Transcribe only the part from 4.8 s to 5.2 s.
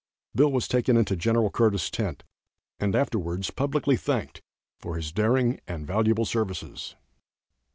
his